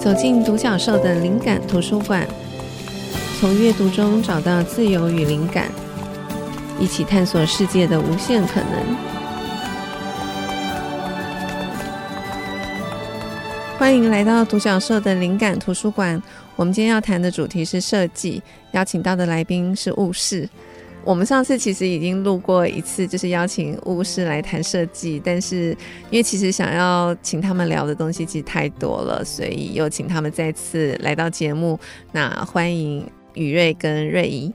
[0.00, 2.26] 走进独角兽的灵感图书馆，
[3.38, 5.70] 从阅读中找到自由与灵感，
[6.78, 8.96] 一起探索世界的无限可能。
[13.78, 16.20] 欢迎来到独角兽的灵感图书馆。
[16.56, 18.42] 我们今天要谈的主题是设计，
[18.72, 20.48] 邀请到的来宾是雾室。
[21.02, 25.70] 我们上次其实已经录过一次，就是邀请巫师来谈设计，但是
[26.10, 31.78] 因为其实想要请他们聊的东西其实太多了，所以又请他们再次来到节目。
[32.12, 34.52] 那欢迎雨瑞跟瑞怡。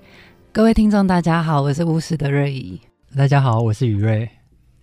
[0.52, 2.80] 各位听众大家好，我是巫师的瑞怡。
[3.18, 4.30] 大家好，我是雨睿。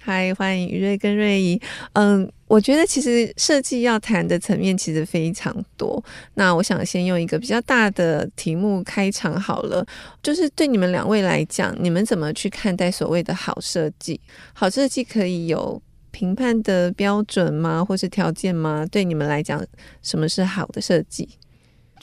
[0.04, 1.60] 嗨，欢迎于瑞跟瑞怡。
[1.92, 6.02] 嗯，我觉得其实设计要谈的层面其实非常多。
[6.34, 9.86] 那我想先用一个比较大的题目开场好了，
[10.20, 14.20] 就是对你们两位来讲，你们怎么去看待所谓的好设计？
[14.52, 15.80] 好设计可以有
[16.10, 17.84] 评判的标准吗？
[17.84, 18.84] 或是条件吗？
[18.90, 19.64] 对你们来讲，
[20.02, 21.28] 什么是好的设计？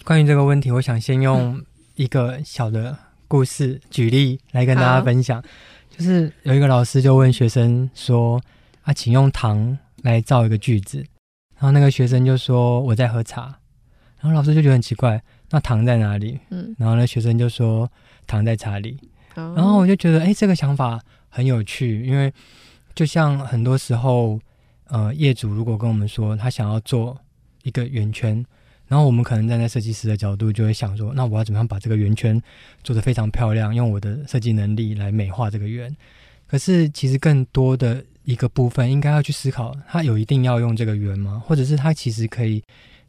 [0.06, 1.62] 关于这个问题，我想先用
[1.96, 2.98] 一个小的
[3.28, 5.44] 故事举例来跟大家分享。
[6.00, 8.42] 就是有一个老师就问学生说
[8.84, 11.00] ：“啊，请用糖来造一个句子。”
[11.60, 13.54] 然后那个学生就说：“我在喝茶。”
[14.22, 16.40] 然后老师就觉得很奇怪，那糖在哪里？
[16.52, 17.92] 嗯，然后那学生就说
[18.26, 18.98] ：“糖在茶里。”
[19.36, 20.98] 然后我就觉得，哎，这个想法
[21.28, 22.34] 很有趣，因为
[22.96, 24.40] 就像很多时候，
[24.86, 27.20] 呃，业主如果跟我们说他想要做
[27.64, 28.46] 一个圆圈。
[28.90, 32.42] 然后我们可能站在设计师的角度，就会想说，那我要怎么样把这个圆圈
[32.84, 35.96] 做得非常漂亮，用我的设计能力来美化这个圆。
[36.48, 41.42] 可是其实更多的一个部分，应该要去思考，它有一定要用这个圆吗？
[41.46, 42.62] 或者是它其实可以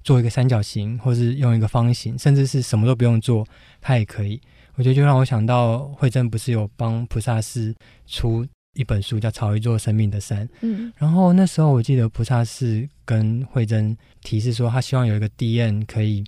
[0.04, 3.46] 做一个三角形，或是用一个方形，甚至是什么都不用做，
[3.80, 4.38] 它也可以。
[4.74, 7.74] 我觉得就让我想到，慧珍不是有帮菩萨寺
[8.06, 16.22] 出一本书叫《朝一座生命的山》，嗯，然后那时候我记得菩萨寺跟慧珍提示说，他希望有一个 D N 可以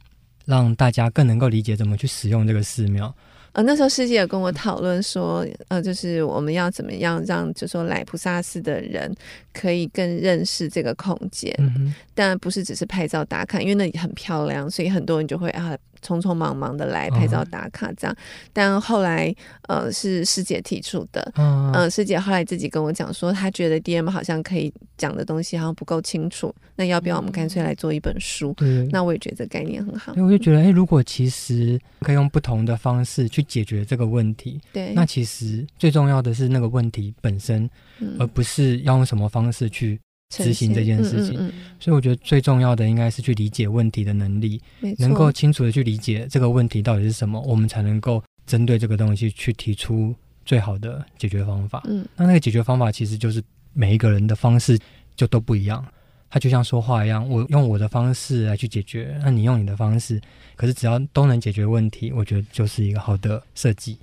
[0.47, 3.15] 让大家更能够理解怎么去使用这个寺庙。
[3.53, 9.15] 呃，那时候师姐有跟我讨论说，呃，就是我们要怎么样让，就说来菩萨寺的人
[9.53, 15.79] 可以更认识这个空间，嗯，但不是只是拍照打卡，因为那里很漂亮，所以很多人就会啊。
[16.05, 18.19] 匆匆忙忙的来拍照打卡这样，哦、
[18.53, 19.35] 但后来
[19.69, 28.55] 呃是师姐提出的，嗯、呃，师姐后来自己跟我讲说，她觉得 DM 好像可以讲的东西好像不够清楚，那要不要我们干脆来做一本书？
[28.61, 30.13] 嗯、那我也觉得这概念很好。
[30.17, 37.69] 我就觉得，哎，如果其实可以用不同的方式去解决这个问题，对，那其实最重要的是那个问题本身，
[38.01, 40.01] 嗯、而不是要用什么方式去。
[40.33, 44.59] 执行这件事情，嗯嗯嗯，所以我觉得最重要的应该是去理解问题的能力，
[44.99, 50.15] 能够清楚的去理解这个问题到底是什么，我们才能够针对这个东西去提出
[50.47, 51.83] 最好的解决方法。
[51.87, 53.43] 嗯，那那个解决方法其实就是
[53.75, 54.79] 每一个人的方式
[55.15, 55.85] 就都不一样，
[56.31, 60.19] 它就像说话一样，我用我的方式来去解决，那你用你的方式，
[60.57, 63.99] 可是只要都能解决问题，我觉得就是一个好的设计。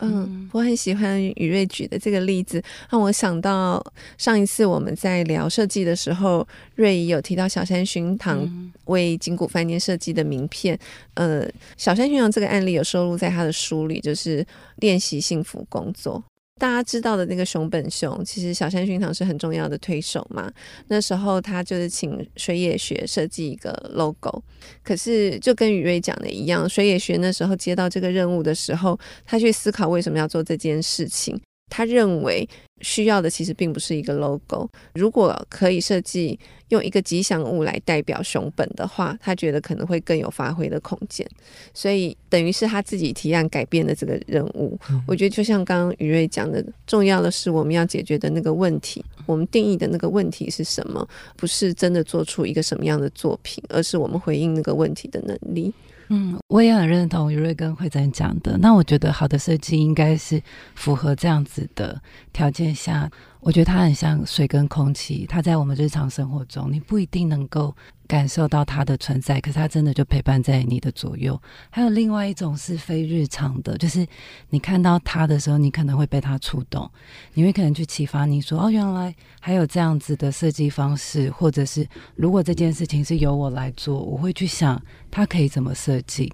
[0.00, 3.84] 嗯，我很喜欢雨瑞举的这个例子，让我想到
[4.16, 10.78] 上一次我们在聊设计的时候，瑞怡有提到小山巡堂为金谷饭店设计的名片。
[11.14, 16.22] 呃，小山巡堂这个案例有收录在他的书里，就是练习幸福工作。
[16.62, 20.48] 大家知道的那个熊本熊，其实小山薰堂是很重要的推手嘛。
[20.86, 24.40] 那时候他就是请水野学设计一个 logo，
[24.84, 28.96] 可是就跟雨瑞讲的一样，水野学那时候接到这个任务的时候，
[29.26, 31.36] 他去思考为什么要做这件事情。
[31.74, 32.46] 他认为
[32.82, 36.38] 需要的其实并不是一个 logo，如果可以设计
[36.68, 41.26] 用一个吉祥物来代表熊本的话，他觉得可能会更有发挥的空间。
[41.72, 44.78] 所以等于是他自己提案改变的这个任务。
[44.90, 51.08] 嗯、我觉得就像刚刚于瑞讲的，重要的是我们要解决的那个问题，我们定义的那个问题是什么？
[51.38, 55.72] 不是真的做出一个什么样的作品，而是我们回应那个问题的能力。
[56.08, 58.58] 嗯，我也很认同于瑞跟会长讲的。
[58.58, 60.42] 那我觉得好的设计应该是
[60.74, 62.00] 符合这样子的
[62.32, 63.10] 条件下。
[63.44, 67.74] 我觉得它很像水跟空气，它在我们日常生活中，你不一定能够
[68.06, 71.36] 感受到它的存在，可是它真的就陪伴在你的左右。
[71.68, 74.06] 还有另外一种是非日常的，就是
[74.50, 76.88] 你看到它的时候，你可能会被它触动，
[77.34, 81.84] 你会可能去启发你说，哦，原来还有这样子的设计方式，或者是
[82.14, 84.80] 如果这件事情是由我来做，我会去想
[85.10, 86.32] 它可以怎么设计。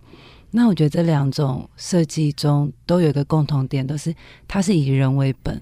[0.50, 4.14] 那我觉得这两种设计中都有一个共同点，都是
[4.46, 5.58] 它是以人为本。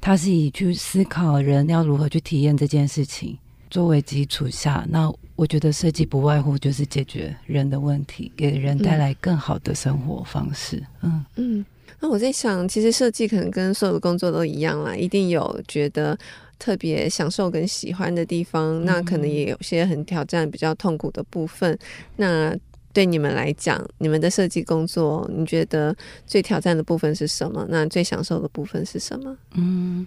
[0.00, 3.36] 他是以去思考人要如何去体验这件事情
[3.68, 10.82] 作为基础下，那我觉得设计不外乎就是解决人的问题，给人带来更好的生活方式。
[11.02, 11.64] 嗯嗯，
[12.00, 16.18] 那我在想，其实设计可能跟所有的工作都一样啦，一定有觉得
[16.58, 21.78] 特别享受跟喜欢的地方，那可能也有些很挑战、比较痛苦的部分。
[22.16, 22.54] 那
[22.92, 25.96] 对你们来讲，你们的设计工作，你觉得
[26.26, 27.64] 最挑战的部分是什么？
[27.68, 29.36] 那最享受的部分是什么？
[29.54, 30.06] 嗯，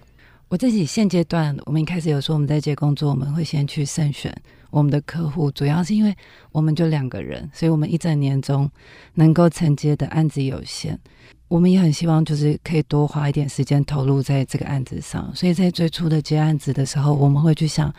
[0.49, 4.35] 我自己现阶段，我们一开始有说我们在接工作，我们会先去慎选
[4.69, 6.13] 我们的客户，主要是因为
[6.51, 8.69] 我们就两个人，所以我们一整年中
[9.13, 10.99] 能够承接的案子有限。
[11.47, 15.31] 我们也很希望，就是可以多花一点时间投入在这个案子上。
[15.33, 17.93] 所以在最初的接案子的时候，我们会去想。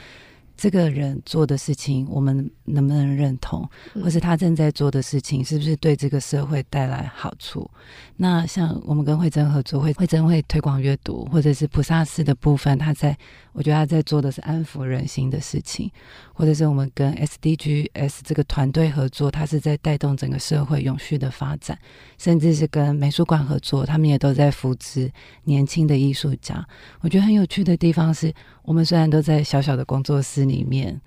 [0.57, 3.69] 这个人做的事情，我们能不能认同？
[4.03, 7.69] 或是他正在做的事情，是不是对这个社会带来好处？
[8.17, 13.17] 那像我们跟慧珍合作，慧慧珍会推广阅读，或者是菩萨寺的部分，他在，
[13.53, 15.91] 我觉得他在做的是安抚人心的事情，
[16.33, 21.77] 或者是我们跟 SDGs 这个团队合作，他是在带动整个社会永续的发展，
[22.17, 25.11] 甚至是跟美术馆合作，他们也都在扶持
[25.43, 26.65] 年轻的艺术家。
[27.01, 28.33] 我觉得很有趣的地方是。
[28.67, 31.01] 我们虽然都在小小的工作室里面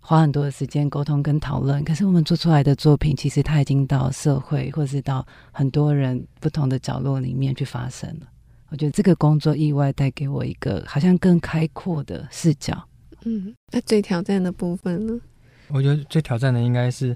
[0.00, 8.26] 花很多的时间沟通跟讨论，可是我们做出来的作品，其实它已经到社会，或是到很多人不同的角落里面去发生了。
[8.70, 12.82] 我觉得这个工作意外带给我一个好像更开阔的视角。
[13.24, 15.20] 嗯，那最挑战的部分呢？
[15.68, 17.14] 我觉得最挑战的应该是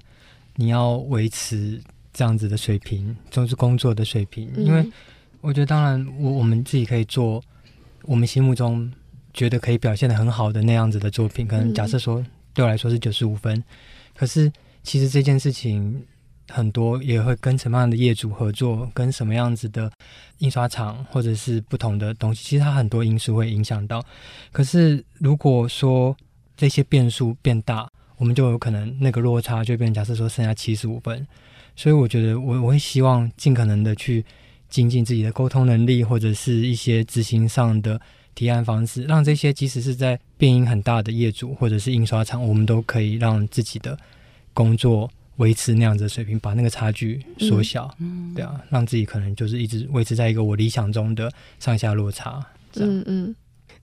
[0.55, 1.81] 你要维持
[2.11, 4.51] 这样子的水平，就是工作的水平。
[4.55, 4.87] 嗯、因为
[5.41, 7.41] 我觉得，当然我我们自己可以做
[8.03, 8.91] 我们心目中。
[9.33, 13.63] 觉得可以表现的很好的那样子的作品，可能假设说对我来说是九十五分，嗯、
[14.15, 14.51] 可是
[14.83, 16.05] 其实这件事情
[16.49, 19.91] 很多也会跟什么样的业主合作，跟什么样子的
[20.37, 24.05] 印刷厂或者是不同的东西，其实它很多因素会影响到。
[24.51, 26.15] 可是如果说
[26.55, 31.25] 这些变数变大，我们就有可能那个落差就变成假设说剩下七十五分。
[31.75, 34.23] 所以我觉得我我会希望尽可能的去
[34.69, 37.99] 精进自己的沟通能力，或者是一些执行上的。
[38.35, 43.97] 提案方式，让这些即使是在变音很大的业主或者是印刷厂，我们都可以让自己的
[44.53, 52.45] 工作维持那样子的水平，把那个差距缩小，嗯，对啊，让自己可能就是一直维持在一个我理想中的上下落差。
[52.75, 53.35] 嗯嗯。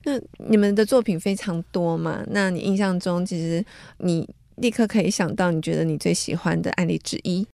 [0.03, 0.13] 那
[0.49, 2.23] 你们的作品非常多嘛？
[2.31, 3.63] 那你印象中，其实
[3.99, 7.47] 你立刻可以想到你觉得你最喜欢的案例之一？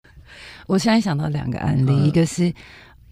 [0.66, 2.52] 我现在想到两个案例，嗯、一个是。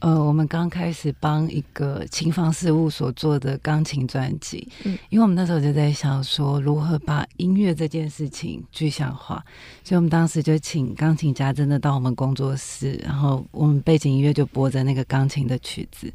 [0.02, 9.44] 呃，我们刚开始帮一个琴房事务所做的钢琴专辑，嗯，因为我们那时候就在想说，如何把音乐这件事情具象化，
[9.84, 16.12] 所以我们当时就请钢琴家真的到我们工作室，然后我们背景音乐就播着那个钢琴的曲子，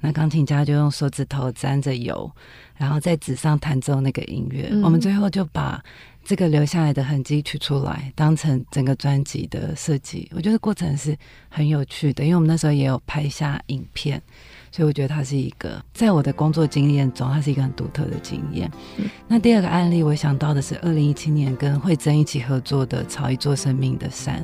[0.00, 2.28] 那钢琴家就用手指头沾着油，
[2.76, 5.80] 然后在纸上弹奏那个音乐，嗯，我们最后就把。
[6.28, 11.16] 这个留下来的痕迹取出来，当成整个专辑的设计，我觉得过程是
[11.48, 12.22] 很有趣的。
[12.22, 14.20] 因为我们那时候也有拍下影片，
[14.70, 18.70] 所以我觉得它是一个在我的工作经验中，它是一个很独特的经验。
[18.98, 24.38] 嗯、那第二个案例，我想到的是二零一七年跟慧珍一起合作的《朝一座生命的山》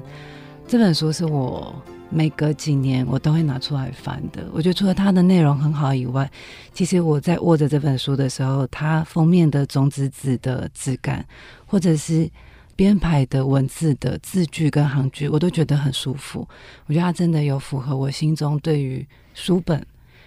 [0.67, 1.85] 这本书，是我。
[2.11, 4.49] 每隔几年我都会拿出来翻的。
[4.53, 6.31] 我觉得除了它的内容很好以外，
[6.73, 11.27] 其实我在握着这本书的时候，它封面的种子纸的质感，
[11.67, 12.31] 或者是
[12.77, 16.47] 编排的文字的字句跟行距，我都觉得很舒服。
[16.87, 19.85] 我觉得它真的有符合我心中对于书本，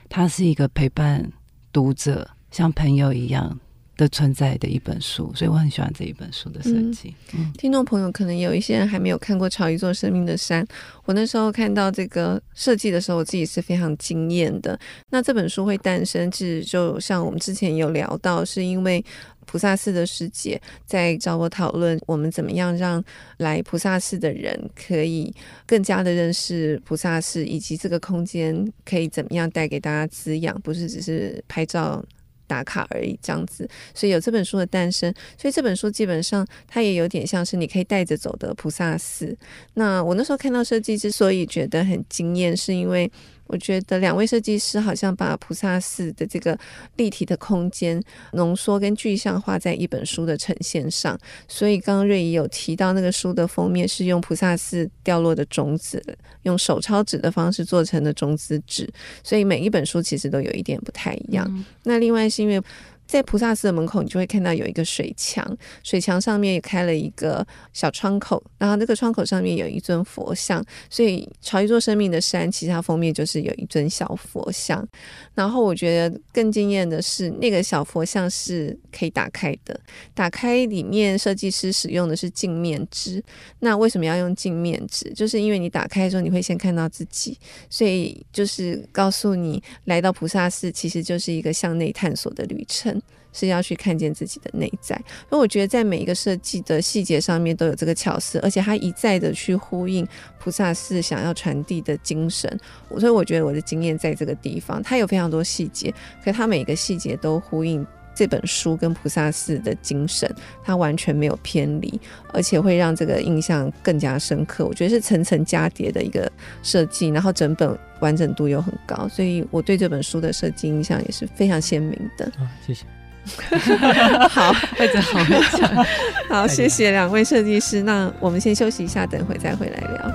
[0.10, 1.32] 它是一个陪伴
[1.72, 3.58] 读者像朋友一样
[3.98, 7.14] 的存在的一本书，所以我很喜欢这一本书的设计。
[7.34, 10.64] 嗯，听众朋友可能有一些人还没有看过《朝一座生命的山》，
[11.06, 14.80] 我那时候看到这个设计的时候，我自己是非常惊艳的。
[15.10, 19.04] 那这本书会诞生，其实就像我们之前有聊到，是因为
[19.48, 23.04] 菩萨寺的师姐在找我讨论，我们怎么样让
[23.38, 25.34] 来菩萨寺的人可以
[25.66, 32.04] 更加的认识菩萨寺，以及这个空间可以怎么样带给大家滋养，不是只是拍照。
[32.48, 35.14] 打卡而已，这样子，所以有这本书的诞生。
[35.38, 39.38] 所以这本书基本上它也有点像是你可以带着走的菩萨寺。
[39.76, 43.12] 那我那时候看到设计之所以觉得很惊艳，是因为。
[43.48, 46.58] 我觉得两位设计师好像把菩萨寺的这个
[46.96, 48.02] 立体的空间
[48.34, 51.18] 浓缩跟具象化在一本书的呈现上。
[51.48, 56.02] 所以刚刚瑞仪有提到那个书的封面是用菩萨寺掉落的种子，
[56.44, 58.90] 用手抄纸的方式做成的种子纸，
[59.24, 61.46] 所以每一本书其实都有一点不太一样。
[61.50, 62.62] 嗯、那另外是因为。
[63.08, 74.86] 在菩萨寺的门口，你就会看到有一个水墙，水墙上面也开了一个小窗口，然后那个窗口上面有一尊佛像，所以朝一座生命的山，其实它封面就是有一尊小佛像。
[75.34, 79.80] 然后我觉得更惊艳的是，那个小佛像是可以打开的，
[80.14, 83.24] 打开里面设计师使用的是镜面纸。
[83.60, 85.10] 那为什么要用镜面纸？
[85.14, 87.38] 就是因为你打开的时候，你会先看到自己，
[87.70, 92.97] 所以就是告诉你，来到菩萨寺其实就是一个向内探索的旅程。
[93.38, 94.96] 是要去看见自己的内在。
[95.30, 100.08] 所以我觉得在每一个设计的细节上面都有这个巧思，而且他一再的去呼应
[100.40, 102.60] 菩萨寺想要传递的精神。
[102.98, 107.86] 所以我觉得我的经验在这个地方，它有非常多细节，可它每个细节都呼应。
[108.16, 110.28] 这本书跟菩萨寺的精神，
[110.64, 112.02] 它完全没有偏离，
[112.34, 114.66] 而且会让这个印象更加深刻。
[114.66, 116.28] 我觉得是层层加叠的一个
[116.64, 122.26] 设计，然后整本完整度又很高，所以我对这本书的设计印象也是非常鲜明的。
[122.40, 122.88] 啊，谢谢。
[124.30, 125.86] 好，会长好会讲，
[126.30, 127.82] 好，谢谢两位设计师。
[127.82, 130.12] 那我们先休息一下，等会再回来聊。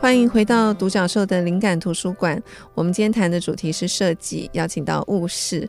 [0.00, 2.40] 欢迎回到独角兽的灵感图书馆。
[2.72, 5.68] 我们今天谈的主题是设计，邀请到雾室。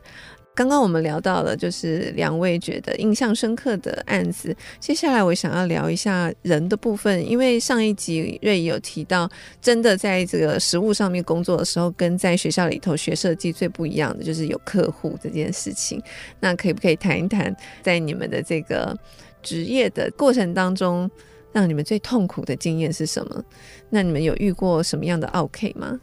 [0.60, 4.54] 刚刚我们聊到了，就是两位觉得印象深刻的案子。
[4.78, 9.26] 接下来我想要聊一下人的部分，因为上一集瑞有提到，
[9.62, 15.98] 真的在这个实物上面工作的时候，跟在学校里头学设计最不一样的，就是有客户这件事情。
[16.40, 18.94] 那可以不可以谈一谈，在你们的这个
[19.42, 21.10] 职业的过程当中，
[21.52, 23.42] 让你们最痛苦的经验是什么？
[23.88, 25.98] 那你们有遇过什么样的奥客吗？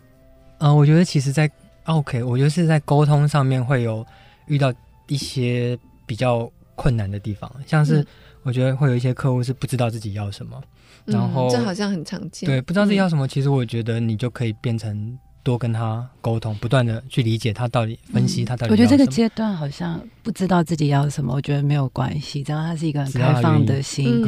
[0.57, 1.47] 嗯、呃，我觉得其实，在
[1.83, 4.03] 奥客，我觉得是在沟通上面会有
[4.47, 4.73] 遇到
[5.07, 8.05] 一些比较困难的地方，像是
[8.43, 10.61] 我觉得会有一些客户是不知道自己要什么，
[11.05, 12.47] 嗯、然后这好像很常见。
[12.47, 15.17] 对，不知道自己要什么，嗯、其实我觉得你就可以变成。
[15.43, 18.73] 多跟他沟通，不断的去理解他到底，分析他到底。
[18.73, 24.27] 我觉得这个阶段好像不知道自己要什么，我觉得没有关系，只要他是一个很开放的心，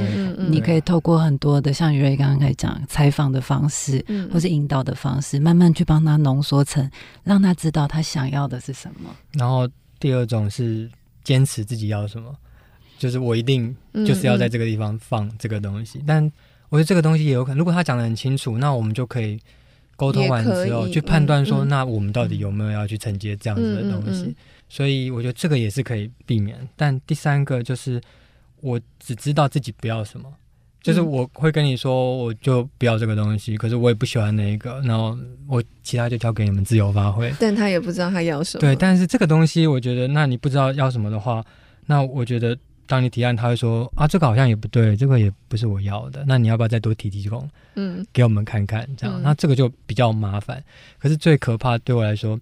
[0.49, 6.89] 你可以透过很多的，像于瑞刚刚开始讲采访的方式，或是引导的方式，慢慢去帮他浓缩成，
[7.25, 9.13] 让他知道他想要的是什么。
[9.33, 9.67] 然后
[9.99, 10.89] 第二种是
[11.23, 12.35] 坚持自己要什么，
[12.97, 13.75] 就是我一定
[14.05, 16.23] 就是要在这个地方放这个东西，但
[16.69, 19.39] 我觉得这个东西也有可能，如果他讲的很清楚，那我们就可以。
[19.99, 24.33] 沟通完之后，去判断说，那我们到底有没有要去承接这样子的东西？
[24.69, 26.57] 所以我觉得这个也是可以避免。
[26.77, 28.01] 但第三个就是，
[28.61, 30.33] 我只知道自己不要什么，
[30.81, 35.17] 就是我会跟你说，我就不要这个东西，可是我也不喜欢那一个，然后
[35.47, 37.33] 我其他就交给你们自由发挥。
[37.39, 38.61] 但他也不知道他要什么。
[38.61, 41.43] 对，但是这个东西，我觉得，那你不知道要什么的话，
[41.85, 42.57] 那我觉得。
[42.89, 46.25] 当你提案，他会说啊，这个好像也不对，这个也不是我要的。
[46.27, 47.47] 那你要不要再多提提供？
[47.75, 49.15] 嗯，给我们看看，这样。
[49.15, 50.59] 嗯、那这个就比较麻烦。
[50.97, 52.35] 可是最可怕对我来说，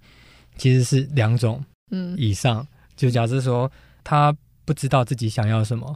[0.56, 2.60] 其实是两种，嗯，以上。
[2.60, 3.70] 嗯、就假设说
[4.06, 5.94] 他不知道自己想要什么，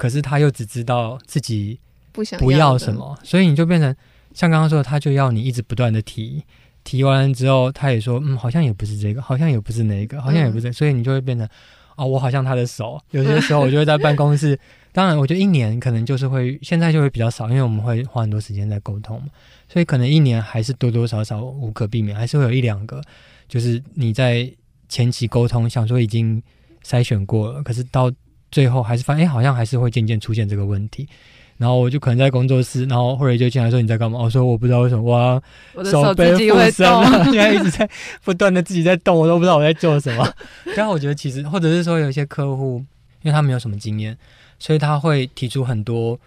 [0.00, 1.78] 可是他又只知道自己
[2.10, 3.94] 不想不要什么，所以你就变成
[4.32, 6.42] 像刚刚说的，他就要你一直不断的提，
[6.82, 11.46] 提完之后他也说，嗯，好像也不是这个，好像也不是那个，好像也不是，嗯、所以你就会变成。
[11.96, 14.58] 哦，我好像他的手，有些时候我就会在办公室。
[14.90, 19.28] 当然，我觉得一年可能就是会，现在就会比较少，因为我们会花很多时间在沟通嘛，
[19.68, 23.02] 所以可能一年还是多多少少无可避免，还是会有一两个，
[23.48, 24.50] 就是你在
[24.88, 26.42] 前期沟通，想说已经
[26.82, 28.10] 筛选过了，可是到
[28.50, 31.08] 最后还是发现，哎，好像还是会渐渐出现这个问题。
[31.56, 34.18] 然后我就可能在工作室，然后或者就进来说，你在干嘛？
[34.18, 35.42] 我说我不知道为什么，哇，
[35.74, 37.86] 我的手自己会动， 现在一直在
[38.24, 40.26] 不断的自己在动，我都不知道我在做什么。
[40.74, 42.82] 然后我觉得其实，或者是说有一些客户，
[43.20, 44.16] 因为他没有什么经验，
[44.58, 46.18] 所以他会提出很多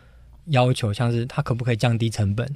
[0.49, 2.47] 要求，像是他可不可以降低成本，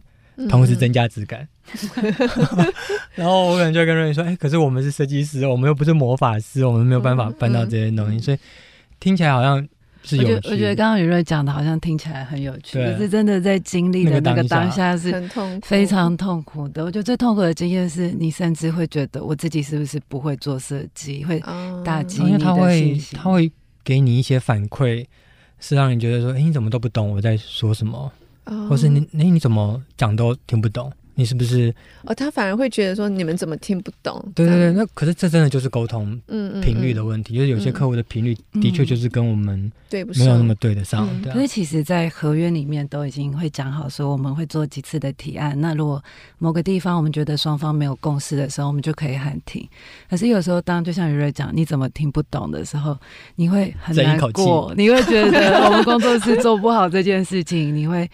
[0.48, 1.48] 同时增加质感。
[1.96, 2.14] 嗯、
[3.16, 8.38] 然后我可能就跟瑞仪说，哎，可是我们是设计师，我们又不是魔法师，我们没有办法办到这些东西，嗯嗯、所以
[9.00, 9.68] 听起来好像。
[10.10, 16.82] 我觉得，我觉得刚刚雨瑞讲的好像听起来很有趣，可是真的在经历的那个当下是很痛非常痛苦的。
[16.86, 21.44] 我觉得最痛苦的经验是你甚至会觉得我自己是不是不会做设计，会
[21.84, 22.40] 打击你的信心。
[22.40, 23.52] 因为他会，他会
[23.84, 25.06] 给你一些反馈，
[25.60, 28.10] 是让你觉得说，哎，你怎么都不懂我在说什么，
[28.70, 30.90] 或是你，哎，你怎么讲都听不懂。
[31.20, 31.74] 你是不是？
[32.04, 34.24] 哦，他反而会觉得说你们怎么听不懂？
[34.36, 36.16] 对对对，那可是这真的就是沟通
[36.62, 41.10] 频率的问题，嗯嗯嗯、就是有些客户的频率的确就是跟我们对不没有那么对得上。
[41.24, 45.60] 可是其实，在合约里面都已经会讲好说我们会做几次的提案。
[45.60, 46.02] 那如果
[46.38, 49.68] 某个地方我们觉得双方没有共识的时候，我们就可以喊停。
[50.08, 52.96] 可是有时候，当就像于瑞讲，你怎么听不懂的时候，
[53.38, 58.08] 你会很难过，你会觉得我们工作室做不好这件事情，你会。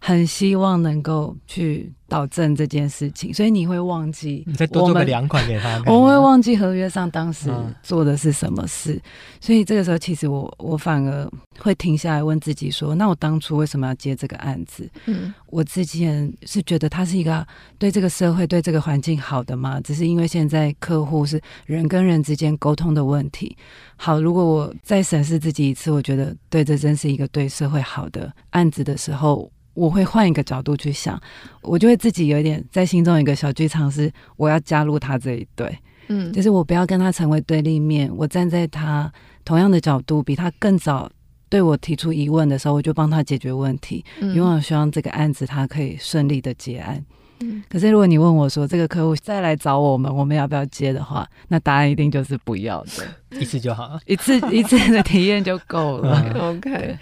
[0.00, 5.80] 很希望能够去导正这件事情，所以你会忘记你再多做个两款给他。
[5.86, 7.50] 我会忘记合约上当时
[7.82, 9.02] 做的是什么事，嗯、
[9.42, 14.90] 所以这个时候其实我我反而会停下来问自己说：那我当初为什么要接这个案子？
[15.04, 17.46] 嗯，我之前是觉得它是一个
[17.78, 19.78] 对这个社会、对这个环境好的嘛？
[19.82, 23.54] 只是因为现在客户是人跟人之间沟通的问题。
[23.96, 29.48] 好，如果我再审视自己一次，我觉得对，这真是一个对社会好的案子的时候。
[29.74, 31.20] 我会换一个角度去想，
[31.62, 39.10] 我就会自己有一点在心中有一个小剧场，是我要加入他这一队，嗯，就是我不要跟他成为对立面，我站在他
[39.44, 41.10] 同样的角度，比他更早
[41.48, 47.04] 对我提出疑问的时候，我就帮他解决问题，因为我希望这个案子他可以顺利的结案。
[47.42, 53.06] 嗯，可是如果你问我说这个客户再来找我们，我们要不要接的话，那答案一定就是不要的，
[53.40, 56.22] 一次就好，一次一次的体验就够了。
[56.50, 56.98] OK。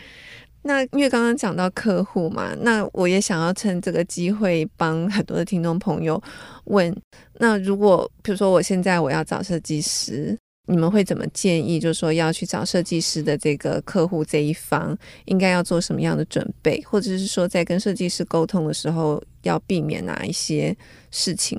[0.62, 6.20] 那因为刚刚讲到客户嘛，那我也想要趁这个机会帮很多的听众朋友
[6.64, 6.94] 问：
[7.34, 10.36] 那如果比如说我现在我要找设计师，
[10.66, 11.78] 你们会怎么建议？
[11.78, 14.94] 就是说要去找设计师的这个客户这一方，
[15.26, 20.76] 应该要做什么样的准备，或者是说在跟设计师沟通的时候要避免哪一些
[21.10, 21.58] 事情？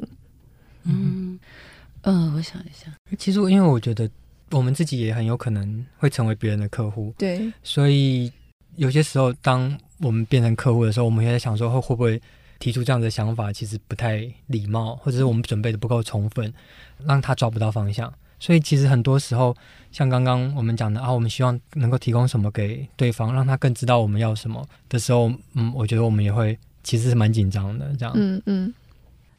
[0.84, 1.39] 嗯
[2.03, 4.08] 嗯，我想一下，其实因为我觉得
[4.51, 8.32] 我们自己也很有可能会成为别人的客户，对，所以。
[8.79, 12.21] 有些时候，当我们变成客户的时候，我们也在想说，会会不会
[12.59, 16.53] 提出这样的想法，其实不太礼貌，或者是我们准备的不够充分，
[17.05, 18.12] 让他抓不到方向。
[18.39, 19.53] 所以，其实很多时候，
[19.91, 28.74] 像刚刚我们讲的啊，我们希望能够提供什么给对方，让他更知道我们要什么的时候，嗯，我觉得我们也会其实是蛮紧张的，这样，嗯嗯。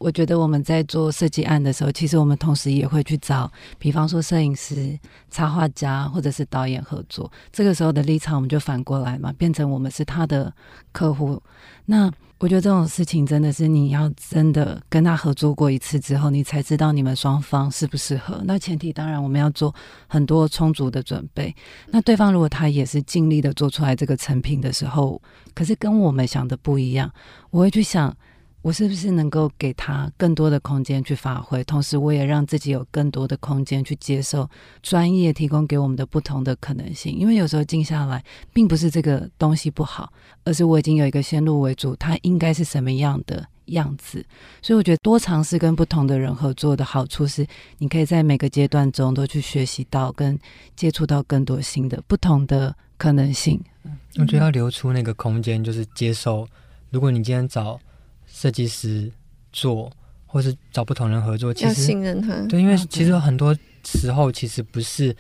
[0.00, 4.99] 我觉得我们在做设计案的时候，其实我们同时也会去找，比方说摄影师、
[5.30, 7.30] 插画家或者是导演合作。
[7.52, 10.50] 这个时候的立场，我们就反过来嘛，变成我们是他的
[10.90, 11.40] 客户。
[11.85, 18.40] 那我觉得这种事情真的是你要真的跟他合作过一次之后，你才知道你们双方适不适合。
[18.47, 19.75] 那前提当然我们要做
[20.09, 21.54] 很多充足的准备。
[21.88, 25.21] 那对方如果他也是尽力的做出来这个成品的时候，
[25.54, 27.12] 可是跟我们想的不一样，
[27.50, 28.16] 我会去想。
[28.62, 34.47] 我是不是能够给他更多的空间去发挥，同时我也让自己有更多的空间去接受
[34.83, 37.17] 专业提供给我们的不同的可能性。
[37.17, 40.12] 因为有时候静下来，并不是这个东西不好，
[40.45, 44.23] 而是我已经有一个先入为主，它应该是什么样的样子。
[44.61, 47.47] 所以我觉得多尝试跟不同的人合作的好处是，
[47.79, 50.38] 你可以在每个阶段中都去学习到跟
[50.76, 53.59] 接触到更多新的不同的可能性。
[54.18, 56.46] 我觉得要留出那个空间，就是接受。
[56.90, 57.81] 如果你今天找。
[58.40, 59.12] 设计师
[59.53, 59.92] 做，
[60.24, 62.40] 或是找不同人合作，其实信任他。
[62.46, 65.14] 对，因为其实很多时候其实不是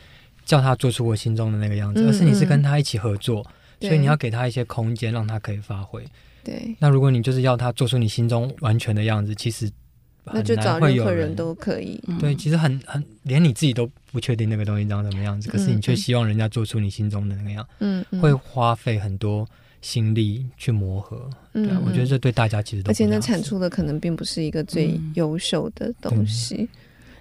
[0.46, 3.46] 叫他做出我心中的那个样子，嗯嗯，而是你是跟他一起合作，
[3.82, 6.02] 所以你要给他一些空间，让他可以发挥。
[6.42, 6.74] 对。
[6.78, 9.70] 那如果你就是要他做出你心中完全的样子，其实
[10.24, 12.02] 那就找任何人都可以。
[12.18, 19.46] 对，其实很很，连你自己都不确定那个东西长什么样子，可是你却希望人家做出你心中的那个样，嗯，嗯，会花费很多。
[19.80, 26.56] 心力去磨合，对，嗯，我觉得这对大家其实都，而且那产出的可能并不是一个最优秀的东西。
[26.56, 26.68] 嗯，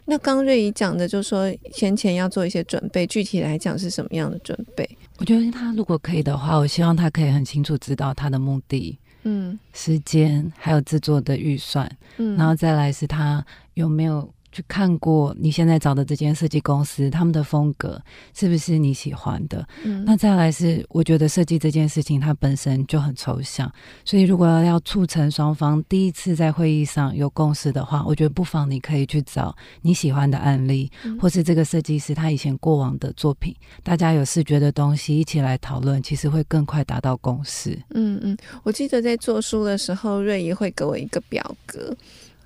[0.06, 4.90] 那刚瑞怡讲的，就是说先前要做一些准备，具体来讲是什么样的准备？
[5.18, 14.30] 我觉得他如果可以的话，我希望他可以很清楚知道他的目的，嗯，时间还有制作的预算，嗯，然后再来是他有没有。
[14.52, 18.02] 去看过你现在找的这间设计公司，他们的风格
[18.34, 19.68] 是不是你喜欢的？
[19.84, 23.72] 嗯，那再来是，我觉得设计这件事情它本身就很抽象，
[24.04, 37.80] 所以如果要促成双方第一次在会议上有共识的话，我觉得不妨你可以去找你喜欢的案例，嗯，或是这个设计师他以前过往的作品，大家有视觉的东西一起来讨论，其实会更快达到共识。
[37.92, 41.96] 嗯嗯，我记得在做书的时候，瑞仪会给我一个表格。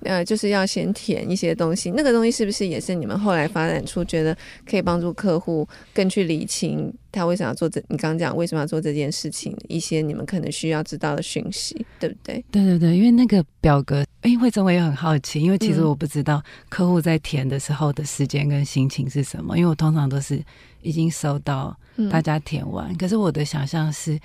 [0.04, 4.36] 呃，就是要先填一些东西，那个东西是不是也是你们后来发展出觉得
[4.68, 7.80] 可以帮助客户更去理清他为什么要做这？
[7.88, 12.44] 你刚刚讲为什么要做这件事情，一些你们可能需要知道的讯息，对不对？
[12.50, 20.42] 对对对，因为那个表格，哎，慧珍我也很好奇，因为其实我不知道客户在填的时候的时间跟心情是什么，因为我通常都是
[20.82, 21.76] 已经收到
[22.10, 24.18] 大家填完，嗯、可是我的想象是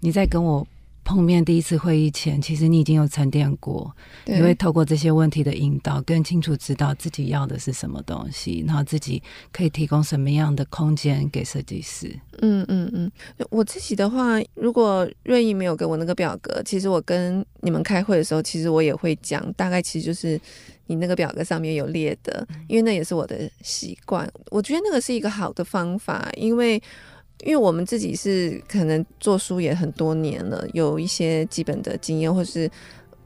[0.00, 0.66] 你在跟我。
[1.06, 12.12] 碰面第一次会议前，其实你已经有沉淀过，你会透过这些问题的引导，更清楚知道自己要的是什么东西，然后自己可以提供什么样的空间给设计师。
[12.42, 13.10] 嗯嗯嗯，
[13.50, 20.38] 我自己的话，如果瑞意没有给我那个表格，其实我跟你们开会的时候，其实我也会讲，大概其实就是
[20.88, 24.28] 你那个表格上面有列的，因为那也是我的习惯。
[24.50, 26.82] 我觉得那个是一个好的方法，因为。
[27.44, 32.68] 因为我们自己是可能做书也很多年了，有一些基本的经验，或是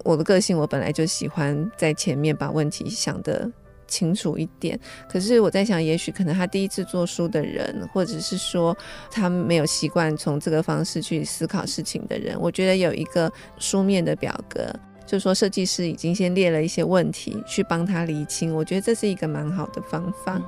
[0.04, 3.50] 我的个性，我本来就喜欢在前面把问题想得
[3.86, 4.78] 清楚一点。
[5.08, 8.76] 可是我在想，也许可能他第一次做书的人，或者是说
[9.10, 14.66] 他没有习惯从这个方式去思考事情的人，我觉得有一个书面的表格，
[15.06, 20.40] 就是说设计师已经先列了一些问题去帮他理清，我觉得这是一个蛮好的方法。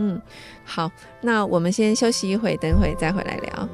[0.00, 0.20] 嗯，
[0.64, 0.88] 好，
[1.20, 3.68] 那我们先休息一会，等会再回来聊。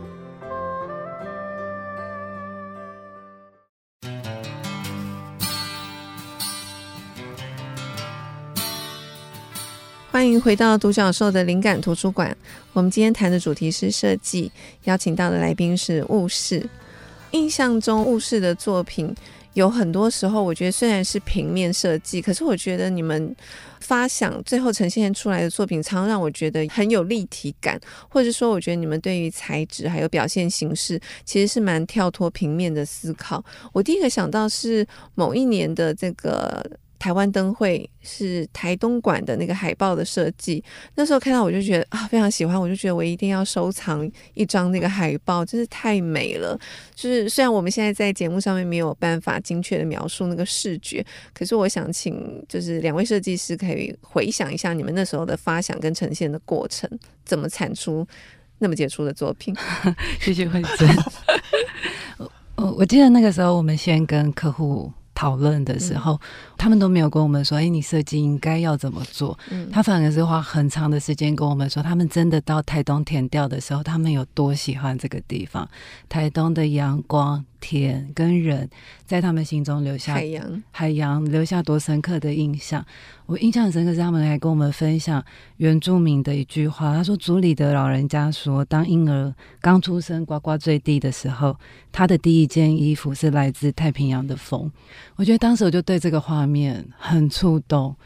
[10.11, 12.35] 欢迎回到独角兽的灵感图书馆。
[12.73, 14.51] 我们今天谈的主题是设计，
[14.85, 16.67] 邀请到的来宾是雾室。
[17.33, 19.15] 印象中，雾室的作品
[19.55, 23.35] 有很多时候，我觉得虽然是平面设计，可是我觉得你们
[23.81, 33.45] 发想最后呈现出来的作品，常常让我觉得很有立体感，或者说，我觉得你们对于材质还有表现形式，其实是蛮跳脱平面的思考。
[33.73, 36.65] 我第一个想到是某一年的这个。
[37.05, 40.65] 台湾灯会是台东馆的那个海报的设计，
[40.95, 46.59] 那时候看到我就觉得啊，非常喜欢，我就觉得我一定要收藏一张那个海报，真是太美了。
[46.95, 56.89] 就是虽然我们现在在节目上面没有办法精确的描述那个视觉，可是我想请就是两位设计师可以回想一下你们那时候的发想跟呈现的过程，
[57.23, 58.07] 怎么产出
[58.61, 59.55] 那么杰出的作品？
[60.23, 60.89] 谢谢惠贞。
[62.57, 64.91] 我我记得那个时候我们先跟客户。
[65.15, 66.19] 讨论的时候，嗯、
[66.59, 75.69] 他们都没有跟我们说：“哎，你设计应该要怎么做？”嗯、他反而是花很长的时间跟我们说，他们真的到台东填调的时候，他们有多喜欢这个地方，
[76.09, 77.45] 台东的阳光。
[77.67, 78.69] 田跟人
[79.07, 82.85] 在他们心中留下海洋，海洋留下多深刻的印象。
[83.25, 85.25] 我印象很深刻是他们还跟我们分享
[85.57, 91.57] 原住民的一句话，他说：“族里的老人家说，当婴儿刚出生呱呱坠地的时候，
[91.91, 94.71] 他的第一件衣服是来自太平洋的风。”
[95.17, 97.97] 我觉得当时我就对这个画面很触动。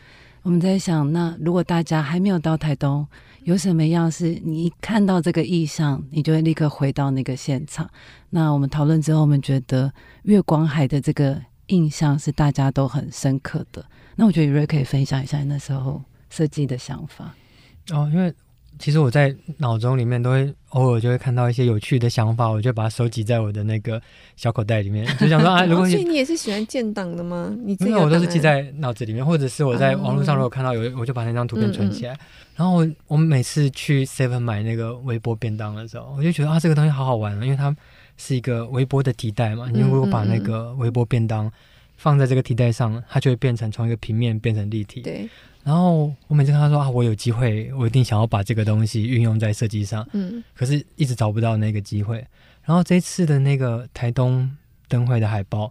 [0.42, 3.04] 我们在想，那如果大家还没有到台东，
[3.48, 7.88] 有什么样是你一看到这个意象，你就会立刻回到那个现场？
[8.28, 9.90] 那我们讨论之后，我们觉得
[10.24, 13.82] 月光海的这个印象是大家都很深刻的。
[14.16, 17.34] 那我觉得瑞可以分享一下那时候设计的想法
[17.90, 18.30] 哦，因为。
[18.78, 24.00] 其实我在脑中里面都会偶尔就会看到一些有趣的想法，我就把它收集在我的那个
[24.36, 27.54] 小口袋里面， 就想说啊，如果你所以你也是喜欢建档的吗？
[27.64, 32.14] 你没有我都是记在脑子里面，或者是我在网络上如果看到有，我就把那张图片存起来。
[32.14, 32.26] 嗯嗯
[32.58, 37.72] 然后我我们每次去 Seven 买那个微波便当的时候，我就觉得啊，这个东西好好玩啊，因为它
[38.16, 39.68] 是一个微波的提袋嘛。
[39.72, 41.48] 你如果把那个微波便当
[41.96, 45.02] 放在这个提袋上，它就会变成从一个平面变成立体。
[45.02, 45.28] 对。
[45.68, 50.08] 然后我每次跟他说啊，我有机会，我一定想要把这个东西运用在设计上。
[50.14, 52.26] 嗯，可是一直找不到那个机会。
[52.64, 54.50] 然后这次的那个台东
[54.88, 55.70] 灯会的海报，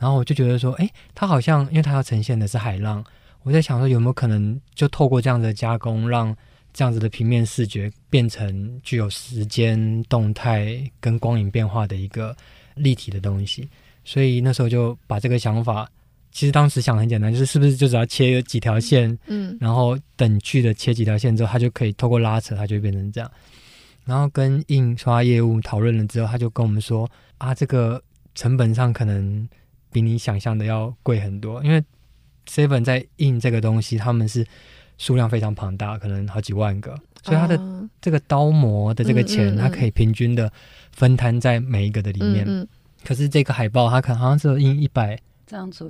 [0.00, 3.04] 然后我就觉得说，哎，它好像，因为它要呈现的是海浪，
[3.44, 6.36] 我在想说有没有可能就透过这样的加工，让
[6.72, 12.36] 这样子的平面视觉变成具有时间动态跟光影变化的一个
[12.74, 13.68] 立体的东西。
[14.04, 15.88] 所以那时候就把这个想法。
[16.36, 23.30] 其实当时想很简单，就是是不是就只要切几条线，嗯，然后等距的切几条线之后，它就可以透过拉扯，它就会变成这样。
[24.04, 28.02] 然后跟印刷业务讨论了之后，他就跟我们说啊，这个
[28.34, 29.48] 成本上可能
[29.90, 31.82] 比你想象的要贵很多，因为
[32.46, 34.46] Seven 在印这个东西，他们是
[34.98, 36.94] 数量非常庞大，可能好几万个，
[37.24, 37.58] 所以它的
[38.02, 40.52] 这个刀模的这个钱，它可以平均的
[40.92, 42.68] 分摊在每一个的里面。
[43.06, 45.18] 可是这个海报，它可能好像是印一百。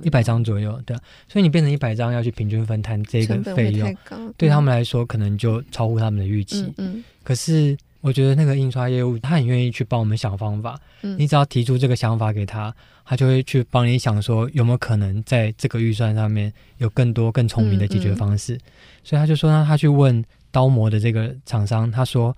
[0.03, 0.95] 一百张左右，对，
[1.27, 3.95] 所以你变成一百张要去平均分摊这个费用，
[4.37, 6.61] 对他们来说可能就超乎他们的预期。
[6.77, 18.59] 嗯，嗯，可是我觉得那个印刷业务他很愿意去帮我们想方法，嗯，你只要提出这个想法给他，他就会去帮你想说有没有可能在这个预算上面有更多更聪明的解决方式。
[19.03, 22.35] 所以他就说让他去问刀模的这个厂商，他说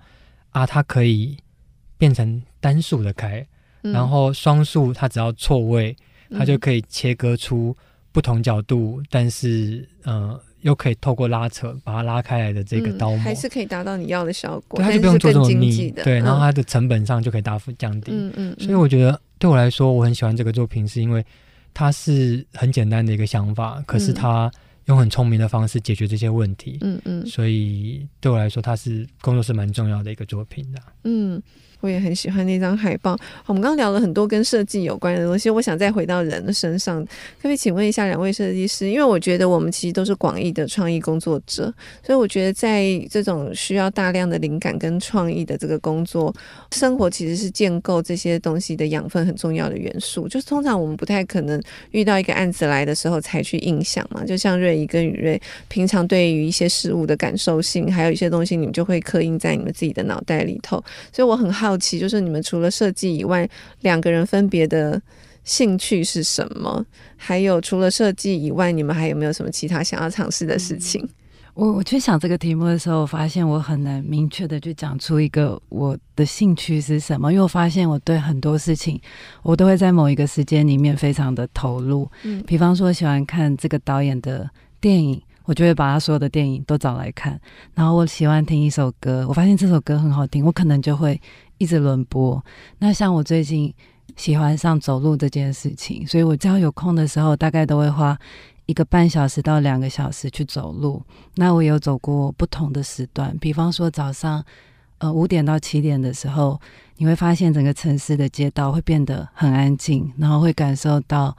[0.50, 1.36] 啊，他可以
[1.98, 3.46] 变成单数的开，
[3.82, 5.94] 嗯，然后双数他只要错位。
[6.36, 7.76] 它就可以切割出
[8.12, 14.78] 不同角度，嗯、但是呃，又可以透过拉扯把它拉开来的这个刀模，嗯、还是可以达到你要的效果。
[14.78, 18.12] 对，它就不用做这么密，对，然后它的成本上就可以大幅降低。
[18.12, 21.24] 嗯嗯，所以我觉得对我来说，我很喜欢这个作品，是因为
[21.72, 24.50] 它是很简单的一个想法，可是它
[24.86, 26.78] 用很聪明的方式解决这些问题。
[26.80, 30.78] 嗯嗯，所以对我来说，它是工作室蛮重要的一个作品的。
[31.04, 31.42] 嗯。
[31.82, 33.16] 我也很喜欢那张海报。
[33.46, 37.08] 我们刚刚聊了很多跟设计有关的东西，我想再回到人的身上，可
[37.40, 38.90] 不可以请问一下两位设计师？
[38.90, 41.72] 因为我觉得我们其实都是广义的创意工作者，
[42.04, 46.30] 所以我觉得在这种需要大量的灵感跟创意的这个工作，
[46.72, 50.28] 生活其实是建构这些东西的养分很重要的元素。
[50.28, 51.58] 就是通常我们不太可能
[51.92, 60.82] 遇到一个案子来的时候才去印象嘛，就像瑞怡跟雨睿，平常对于一些事物的感受性，还有一些东西，你们就会刻印在你们自己的脑袋里头。
[61.12, 61.50] 所以我很。
[61.50, 63.46] 好奇，就是你们除了设计以外，
[63.80, 65.02] 两个人分别的
[65.44, 66.86] 兴趣是什么？
[67.16, 71.06] 还有除了设计以外，你们还有没有什么其他想要尝试的事情？
[71.60, 78.98] 我我去想这个题目的时候，我发现我很难明确的去讲出一个我的兴趣是什么，因为我发现我对很多事情，
[79.42, 82.10] 我都会在某一个时间里面非常的投入。
[82.22, 84.48] 嗯，比方说，我喜欢看这个导演的
[84.80, 85.20] 电影。
[85.44, 87.38] 我就会把他所有的电影都找来看。
[87.74, 91.20] 然后我喜欢听一首歌，我发现这首歌很好听，我可能就会
[91.58, 92.40] 一直轮播。
[92.78, 93.74] 那像我最近
[94.16, 98.16] 喜欢上走路这件事情，所以我只要有空的时候，大概都会花
[98.70, 101.02] 一个半小时到两个小时去走路。
[101.34, 104.44] 那我有走过不同的时段，比方说早上。
[105.02, 106.60] 呃，五点到七点的时候，
[106.98, 111.34] 你会发现整个城市的街道会变得很安静，然后会感受到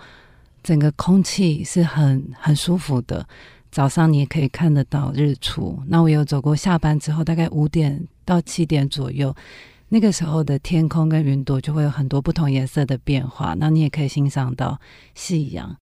[0.64, 3.24] 整个空气是很很舒服的。
[3.72, 5.80] 早上你也可以看得到日出。
[5.86, 9.32] 那我有走过下班之后，大概五点到七点左右，
[9.90, 14.80] 那个时候的天空跟云朵就会有很多不同颜色的变化，那你也可以欣赏到
[15.14, 15.81] 夕阳。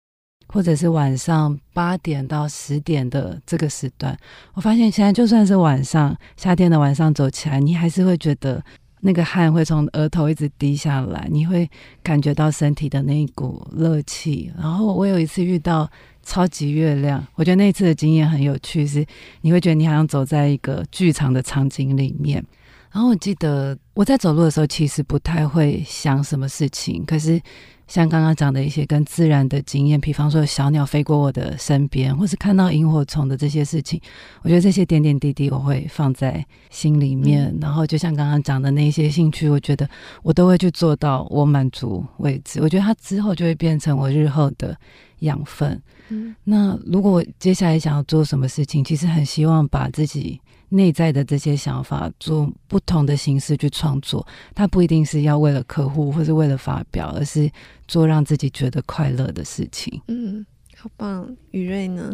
[0.47, 4.17] 或者是晚上八点到十点的这个时段，
[4.53, 8.63] 我发现现在就算是晚上，夏天的晚上走起来，你还是会觉得
[9.01, 11.69] 那个汗会从额头一直滴下来，你会
[12.01, 14.51] 感觉到身体的那一股热气。
[14.57, 15.89] 然后我有一次遇到
[16.23, 19.05] 超级月亮，我觉得那次的经验很有趣，是
[19.41, 22.43] 你会觉得你好像走在一个剧场的场景里面。
[22.89, 27.41] 然后我记得我在走路的时候，其实不太会想什么事情，可是。
[27.87, 33.99] 像刚刚讲的一些跟自然的经验，比方说小鸟飞过我的身边，或是看到萤火虫的这些事情，
[34.41, 37.45] 我觉得这些点点滴滴我会放在心里面。
[37.45, 39.89] 嗯、然后就像刚刚讲的那些兴趣，我觉得
[40.21, 42.61] 我都会去做到我满足为止。
[42.61, 44.77] 我觉得它之后就会变成我日后的
[45.19, 45.81] 养分。
[46.09, 50.39] 嗯，那如果我接下来想要做什么事情，其实很希望把自己。
[50.69, 57.49] 内在的这些想法，做不同的形式去创作，它不一定是要为了客户或是为了发表，而是
[57.87, 60.01] 做让自己觉得快乐的事情。
[60.07, 61.35] 嗯，好棒。
[61.51, 62.11] 雨瑞呢？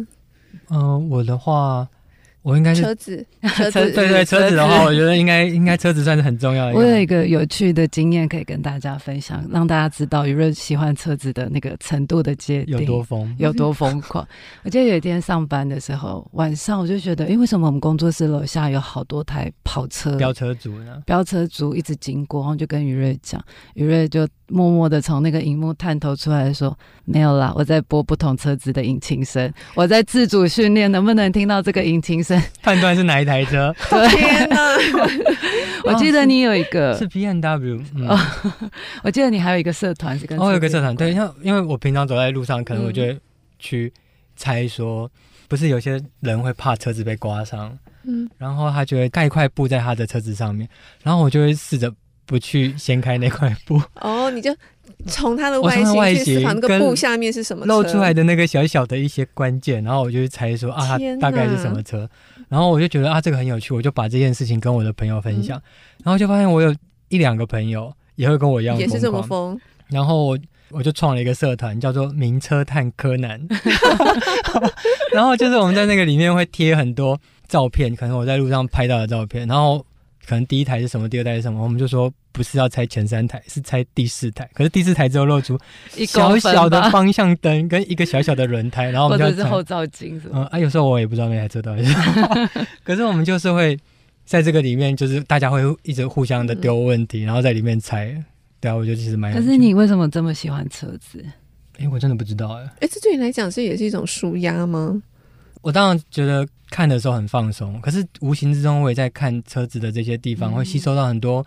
[0.68, 1.88] 嗯、呃，我的话。
[2.44, 3.26] 我应该是车子，
[3.56, 6.74] 车子对对，车子的话，我觉得应该应该车子算是很重要的。
[6.74, 14.28] 我有一个有趣的经验可以跟大家分享，让大家知道宇睿喜欢车子的那个程度的界定有多疯，有多疯狂。
[14.62, 20.14] 我记得有一天上班的时候，晚上我就觉得，哎，为什么我们工作室楼下有好多台跑车？
[20.18, 21.02] 飙车族呢？
[21.06, 33.74] 飙车族一直经过，然后就跟宇瑞讲，宇瑞就默默的从那个荧幕探头出来说：“没有啦，我在播不同车子的引擎声，我在自主训练，能不能听到这个引擎声？” 判断是哪一台车？
[34.10, 34.56] 天哪！
[35.84, 38.18] 我记得你有一个、哦、是，是 BMW，嗯、哦，
[39.04, 43.20] 我记得你还有一个社团是跟哦，有个社团对，因为因为我平常走在路上，可能我就会
[43.58, 43.92] 去
[44.34, 45.10] 猜说，
[45.46, 50.66] 不是有些人会怕车子被刮伤，嗯，然后他就会盖一块布在他的车子上面，
[51.02, 51.92] 然后我就会试着
[52.24, 53.80] 不去掀开那块布。
[53.96, 54.56] 哦，你就。
[55.06, 62.08] 从它的外形去思考那个布下面是什么，露出来的那个小小的一些关键，然后我就去猜说啊，它大概是什么车，
[62.48, 65.62] 然后我就觉得啊，这个很有趣，我就把这件事情跟我的朋友分享，嗯、
[66.04, 66.74] 然后就发现我有
[67.08, 70.38] 一两个朋友也会跟我一样，也是这么疯，然后我
[70.70, 73.40] 我就创了一个社团，叫做“名车探柯南”，
[75.12, 79.84] 然后就是我们在那个里面会贴很多照片，可能我在路上拍到的照片，然后。
[80.26, 84.48] 可能第一台是什么，第二台是什么，我们就说不是要拆前三台，是拆第四台。
[84.54, 85.58] 可是第四台只有露出
[86.06, 90.38] 小小的方向灯跟一个小小的轮胎，然后我们就或者是后照镜是吧？
[90.38, 92.66] 嗯啊，有时候我也不知道那台车到底是什么。
[92.82, 93.78] 可是我们就是会
[94.24, 98.16] 在这个里面，就是大家会一直互相的丢问题，嗯、然后在里面猜。
[98.60, 99.32] 对啊，我觉得其实蛮。
[99.34, 101.22] 可是你为什么这么喜欢车子？
[101.76, 102.66] 哎、欸，我真的不知道哎、欸。
[102.66, 105.02] 哎、欸，这对你来讲是也是一种舒压吗？
[105.64, 111.44] 我当然觉得看的时候很放松，可是无形之中我也在看车子的这些地方，会吸收到很多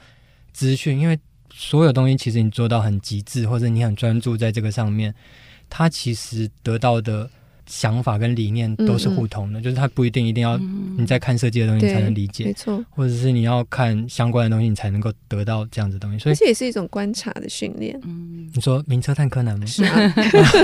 [0.52, 1.00] 资讯。
[1.00, 1.18] 因为
[1.54, 5.14] 所有东西其实你做到很极致，或者你很专注在这个上面，
[5.70, 7.30] 它其实得到的
[7.68, 9.60] 想法跟理念都是互通的。
[9.60, 10.58] 嗯嗯，就是它不一定一定要
[10.98, 16.18] 你在看设计的东西才能理解，没错，或者是你要看相关的东西你才能够得到这样子的东西。
[16.18, 18.00] 所以这也是一种观察的训练。
[18.04, 19.66] 嗯，你说名车探柯南吗？
[19.68, 20.14] 是啊，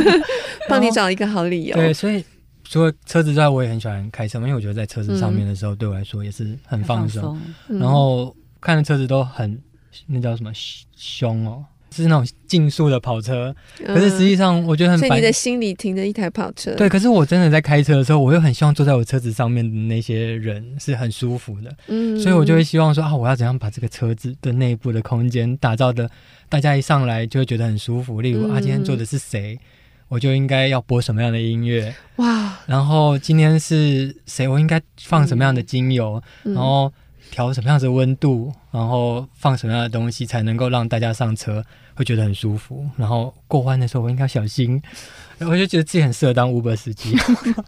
[0.68, 1.76] 帮你找一个好理由。
[1.76, 2.26] 对，所以。
[2.64, 7.40] 除了车子之外，我也很喜欢开车嘛，因为我觉得在车子上面的时候，对我来说也是很放松。
[7.68, 9.62] 嗯、然后看的车子都很，
[10.08, 10.52] 那叫什么
[10.96, 13.54] 凶哦，是那种竞速的跑车。
[13.86, 15.10] 可是实际上，我觉得很烦。
[15.10, 16.74] 所以你的心里停着一台跑车。
[16.76, 21.76] 对，可是我真的在开车的时候，我又很希望坐在我车子上面的那些人是很舒服的。
[21.88, 26.10] 嗯，所以我就会希望说啊，我要怎样把这个车子的内部的空间打造的，
[26.50, 28.22] 大家一上来就会觉得很舒服。
[28.22, 29.60] 例如、嗯、啊，今天坐的是谁？
[30.14, 32.60] 我就应该要播什么样的音乐哇？
[32.68, 34.48] 然后今天是谁？
[34.48, 36.22] 我应该放什么样的精油？
[36.44, 36.94] 嗯、然后
[37.32, 38.54] 调什么样的温度？
[38.70, 42.88] 然后放什么样的东西才能够让大家上车会觉得很舒服？
[42.96, 44.80] 然后过弯的时候我应该小心。
[45.46, 47.16] 我就觉得自己很适合当 Uber 司机。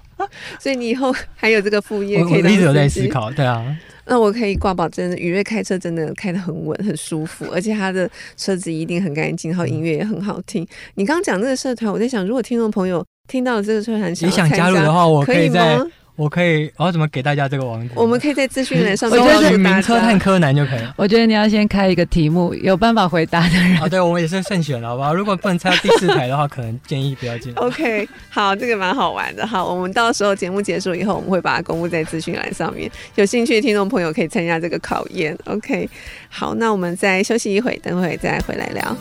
[0.59, 2.41] 所以你以后还有这个副业可以？
[2.41, 3.63] 我一直有在思考，对啊。
[4.07, 8.07] 那我可以挂保证，宇睿开车真的开得很稳，很舒服，而且他的
[8.37, 10.63] 车子一定很干净，然后音乐也很好听。
[10.63, 15.79] 嗯、你刚刚讲这个社团，我在想，如果听众朋友听到了这个社团，你想加入的话，我可以在
[16.15, 17.93] 我可以，我要怎么给大家这个网址？
[17.95, 20.93] 我们可以在资讯栏上面 我觉得“名车探柯南”就可以了。
[20.95, 23.77] 我觉得你要先开一个题目，有办法回答的人。
[23.81, 25.13] 啊，对，我们也是慎选了，好不好？
[25.13, 27.53] 如果不能猜到第四台的话，可能建议不要进。
[27.59, 29.45] OK，好，这个蛮好玩的。
[29.45, 32.89] 好，我们到时候节目结束以后，我们会把它公布在资讯栏上面。
[33.15, 35.37] 有兴趣的听众朋友可以参加这个考验。
[35.45, 35.89] OK，
[36.29, 38.97] 好，那我们再休息一会，等会再回来聊。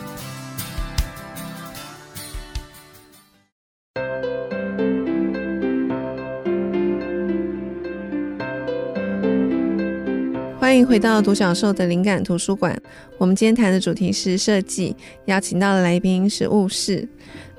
[10.75, 12.77] 欢迎回到独角兽的灵感图书馆。
[13.17, 17.07] 我们今天谈的主题是设计，邀请到的来宾是雾室。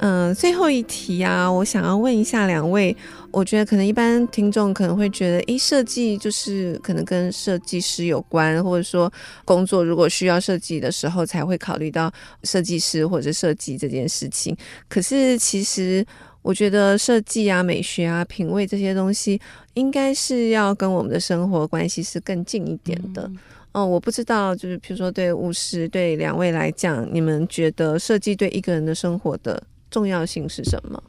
[0.00, 2.94] 嗯、最后一题啊，我想要问一下两位。
[3.30, 9.10] 我觉得可能一般听众可能会觉得，诶，设计就是可能跟设计师有关，或者说
[9.46, 14.54] 工作如果需要设计的时候才会考虑到设计师或者设计这件事情。
[14.90, 16.04] 可是其实。
[16.46, 19.40] 我觉得设计啊、美学啊、品味这些东西，
[19.74, 23.24] 应该是要跟我们的生活关系是更近一点的。
[23.24, 23.38] 嗯，
[23.72, 31.02] 哦，我不知道，就是比如说对雾室对两位来讲，你们觉得设计对一个人的生活的重要性是什么？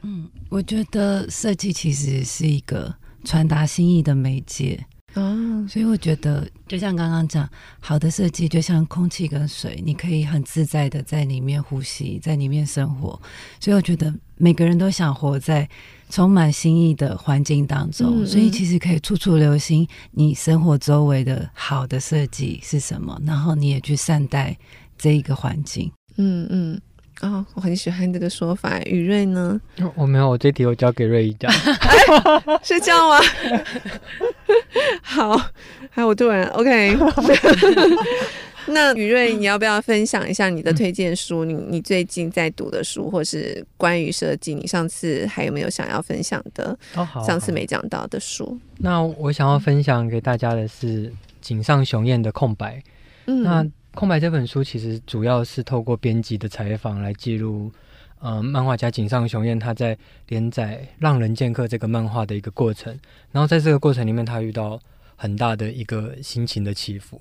[0.00, 4.86] 嗯，我觉得设计其实是一个传达心意的媒介。
[5.14, 7.48] 哦，所以我觉得，就像刚刚讲，
[7.80, 13.20] 好的设计就像空气跟水，你可以很自在的在里面呼吸，在里面生活。
[13.58, 15.68] 所以我觉得每个人都想活在
[16.10, 24.56] 充满新意的环境当中，嗯嗯，所以其实可以处处留心你生活周围的好的设计是什么，然后你也去善待
[24.96, 25.90] 这一个环境。
[26.16, 26.80] 嗯嗯。
[27.20, 28.80] 啊、哦，我很喜欢这个说法。
[28.82, 29.60] 雨瑞呢？
[29.96, 31.50] 我没有，我这题我交给瑞一讲。
[32.62, 33.18] 是这样吗？
[35.02, 35.36] 好，
[35.90, 36.96] 还有我突然 OK。
[38.70, 41.44] 那雨瑞，你要不要分享一下你的推荐书？
[41.44, 44.54] 你你最近在读的书，或是关于设计？
[44.54, 46.78] 你上次还有没有想要分享的？
[46.94, 48.56] 哦，好，上次没讲到的书。
[48.76, 52.76] 那我想要分享给大家的是井上雄彦的《空白》。
[53.26, 53.66] 嗯，那。
[53.94, 57.72] 空白这本书其实主要是透过编辑的采访来记录，
[58.20, 59.96] 呃，漫画家井上雄彦他在
[60.28, 62.96] 连载《浪人剑客》这个漫画的一个过程。
[63.32, 64.78] 然后在这个过程里面，他遇到
[65.16, 67.20] 很大的一个心情的起伏。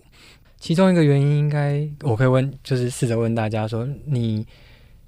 [0.59, 4.45] 其中一个原因，应该我可以问，就是试着问大家说：你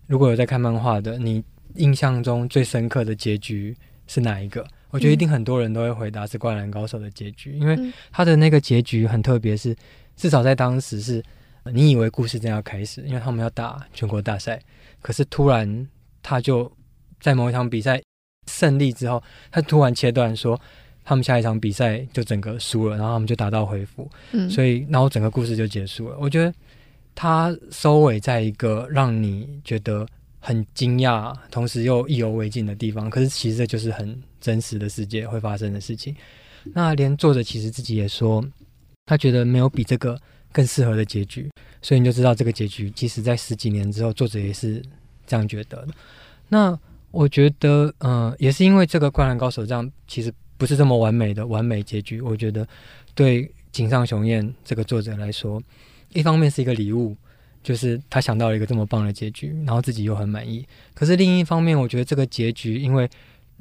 [0.08, 1.44] 如果有在看漫画的，你
[1.76, 3.76] 印象中最深刻的结局
[4.08, 4.66] 是哪一个？
[4.90, 7.78] 我觉得一定很多人都会回答是《灌篮高手》的结局，因为
[8.12, 9.76] 他的那个结局很特别，是
[10.16, 11.24] 至少在当时是。
[11.74, 14.62] 你以为故事正要开始，因为他们要打全国大赛，
[15.02, 15.88] 可是突然
[16.22, 16.72] 他就
[17.20, 18.02] 在某一场比赛
[18.48, 20.60] 胜利之后，他突然切断说
[21.04, 26.18] 他们下一场比赛就整个输了，然后他们就打道回府，嗯，所以然后整个故事就结束了。
[26.20, 26.54] 我觉得
[27.16, 30.08] 他收尾在一个让你觉得
[30.40, 36.16] 很惊讶，同时又意犹未尽的地方，可是其实这就是很真实的世界会发生的事情。
[36.74, 38.44] 那连作者其实自己也说，
[39.06, 40.20] 他觉得没有比这个。
[40.52, 41.50] 更适合的结局，
[41.82, 44.82] 所以你就知道这个结局，即使在十几年之后，作者也是
[45.28, 45.88] 这样觉得的。
[46.48, 46.78] 那
[47.12, 52.20] 我觉得，嗯、呃，也是因为这个《灌篮高手》这样其实不是这么完美的完美结局。
[52.20, 52.68] 我觉得
[53.14, 55.62] 对井上雄彦这个作者来说，
[56.14, 57.16] 一方面是一个礼物，
[57.62, 60.66] 就是他想到了一个这么棒的结局，然后自己又很满意。
[60.94, 63.08] 可是另一方面，我觉得这个结局因为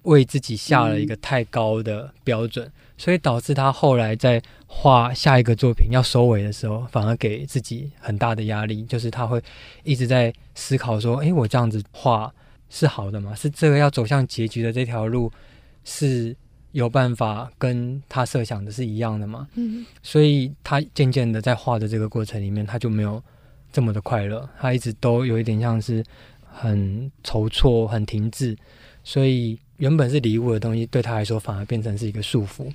[0.05, 2.67] 为自己下了一个太高的标准。
[2.67, 9.41] 嗯所以导致他后来在画下一个作品要收尾的时候，反而给自己很大的压力，就是他会
[9.85, 12.31] 一直在思考说：“诶，我这样子画
[12.69, 13.35] 是好的吗？
[13.35, 15.33] 是这个要走向结局的这条路
[15.85, 16.37] 是
[16.73, 23.23] 有办法跟他设想的是一样的吗？”嗯，所以他渐渐的在画的这个过程里面，他就没有
[23.73, 26.05] 这么的快乐，他一直都有一点像是
[26.43, 28.57] 很踌躇、很停滞，
[29.03, 32.71] 所以原本是礼物的东西，对他来说反而变成是一个束缚。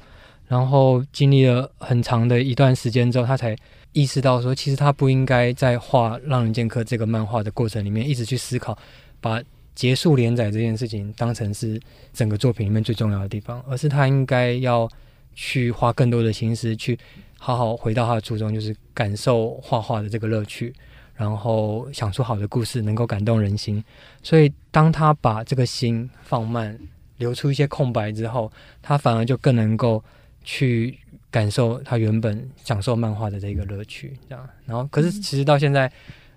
[0.47, 3.56] 然后经历了很长的一段时间之后，他才
[3.91, 8.77] 意识到说，其实他不应该在画《浪人剑客》这个漫画的过程里面一直去思考，
[9.21, 9.41] 把
[9.73, 11.80] 结束连载这件事情当成是
[12.13, 14.88] 整个作品里面最重要的地方，而是他应该要
[15.34, 16.99] 去花更多的心思，去
[17.39, 20.74] 好好回到他的初衷，就是感受画画的这个乐趣，
[21.15, 23.84] 然后想出好的故事，能够感动人心。
[24.22, 26.78] 所以，当他把这个心放慢，
[27.17, 28.51] 留出一些空白之后，
[28.82, 30.03] 他反而就更能够。
[30.43, 30.97] 去
[31.31, 34.49] 感受他原本享受漫画的这个乐趣，这样。
[34.65, 35.89] 然后，可是其实到现在，《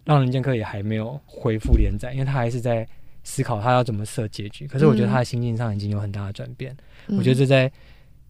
[0.05, 2.87] 让人剑客》也还没有恢复连载，因为他还是在
[3.25, 4.67] 思考他要怎么设结局。
[4.67, 6.75] 可是我觉得他的心境上已经有很大的转变。
[7.09, 7.71] 嗯、我觉得这在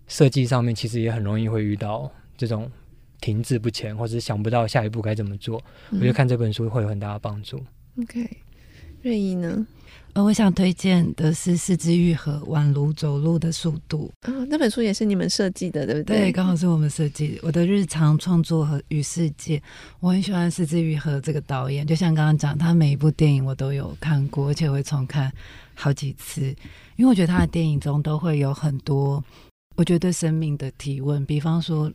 [0.08, 2.70] 设计上面其实也很容易会遇到这种
[3.20, 5.62] 停滞不前，或者是想不到下一步该怎么做。
[5.90, 7.62] 嗯、我觉得看这本书会有很大的帮助。
[8.00, 8.28] OK，
[9.02, 9.66] 睿仪呢？
[10.16, 16.16] 呃，我想推荐的是四肢愈合《宛如走路的速度》啊、哦，那本书也是你们设计的，对不对？
[16.16, 17.38] 对，刚好是我们设计。
[17.42, 19.62] 我的日常创作和与世界，
[20.00, 25.30] 我很喜欢四肢愈合这个导演，就像刚刚讲，他每一部电影我都有看过，而且会重看
[25.74, 26.40] 好几次，
[26.96, 29.22] 因为我觉得他的电影中都会有很多，
[29.74, 31.92] 我觉得对生命的提问，比方说，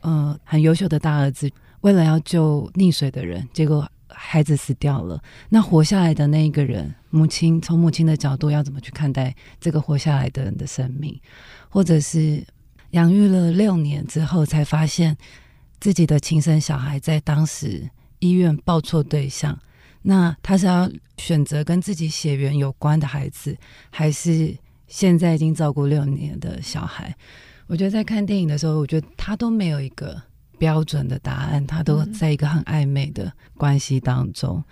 [0.00, 1.50] 嗯、呃，很优秀的大儿子
[1.82, 3.86] 为了要救溺水的人，结果。
[4.14, 11.20] 孩子死掉了，那活下来的那一个人，母亲从母亲的角度要怎么去看待这个活下来的人的生命？
[11.68, 12.44] 或者是
[12.90, 15.16] 养育了六年之后，才发现
[15.78, 17.88] 自己的亲生小孩在当时
[18.18, 19.58] 医院报错对象，
[20.02, 23.56] 那他是要选择跟自己血缘有关的孩子，
[23.90, 24.56] 还是
[24.86, 27.14] 现在已经照顾六年的小孩？
[27.66, 30.20] 我觉得在看电影的时候，我觉得他都没有一个。
[30.60, 34.58] 标准的答案，他都在一个很暧昧的关系当中。
[34.58, 34.64] 嗯、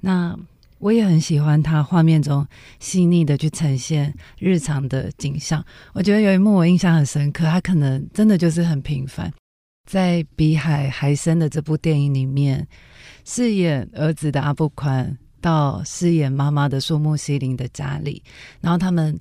[0.00, 0.38] 那
[0.78, 2.44] 我也很喜欢他画面中
[2.80, 5.64] 细腻的去呈现日常的景象。
[5.92, 9.32] 我觉得有一幕我印象很深刻，他可能真的就是很平凡。
[9.88, 12.66] 在比海还深的这部电影里面，
[13.24, 18.24] 饰演儿子的阿布宽到饰演妈妈的树木希林的家里，
[18.60, 19.16] 然后他们。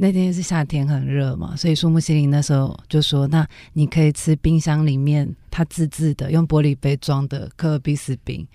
[0.00, 8.46] 那天是夏天，很热嘛，所以树木希林那时候就说：“那你可以吃冰箱里面他自制的用玻璃杯装的可尔必思冰。”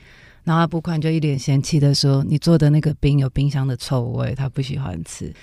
[0.46, 5.34] 然后阿布宽就一脸嫌弃的说：“你做的那个冰有冰箱的臭味，他不喜欢吃。”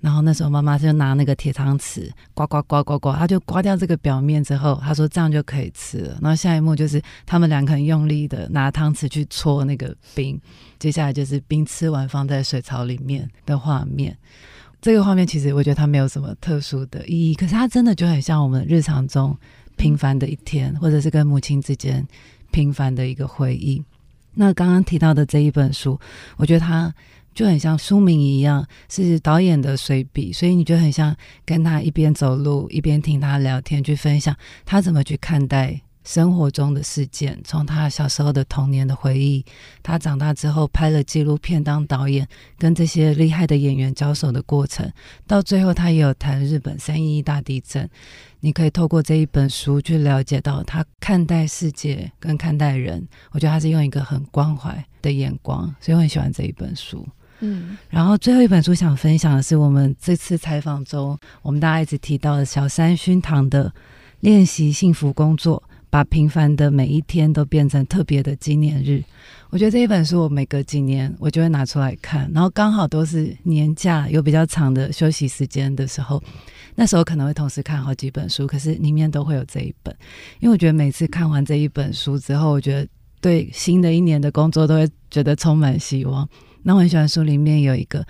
[0.00, 6.18] 然后那时候妈妈就拿那个铁汤匙刮刮刮刮刮，他就刮掉这个表面之后，他说这样就可以吃了。
[6.22, 10.40] 然后下一幕就是他们两个很用力的拿汤匙去戳那个冰，
[10.78, 14.16] 接下来就是冰吃完放在水槽里面的画面。
[14.80, 19.36] 这个画面其实我觉得它没有什么特殊的意义，可是它真的就很像我们日常中
[19.76, 22.06] 平凡的一天，或者是跟母亲之间
[22.50, 23.82] 平凡的一个回忆。
[24.34, 25.98] 那刚刚提到的这一本书，
[26.36, 26.92] 我觉得它
[27.34, 31.14] 就很像书名一样，是导演的随笔，所以你就很像
[31.44, 35.80] 跟他一边走路一边听他聊天，去分享他怎么去看待。
[36.04, 39.44] 生活中的事件，从他小时候的童年的回忆，
[39.82, 42.26] 他长大之后拍了纪录片当导演，
[42.58, 44.90] 跟这些厉害的演员交手的过程，
[45.26, 47.88] 到最后他也有谈日本三一一大地震。
[48.42, 57.06] 你可以透过这一本书去了解到他看待世界跟看待人，我觉得他是用一个很关怀的眼光，所以我很喜欢这一本书。
[57.40, 63.70] 嗯，然后最后一本书想分享的是我们这次采访中，我们大家一直提到的小山薰堂的
[64.20, 65.62] 练习幸福工作。
[65.90, 69.02] 把平凡的每一天都变成特别的纪念日，
[69.50, 76.22] 我觉得这一本书我每隔几年我就会拿出来看，然后刚好都是年假有比较长的休息时间的时候，
[76.76, 79.94] 那时候可能会同时看好几本书，可是里面都会有这一本，
[80.38, 82.88] 因为我觉得每次看完这一本书之后，我觉得
[83.20, 86.26] 对新的一年的工作都会觉得充满希望。
[86.62, 88.06] 那我很喜欢书里面有一个，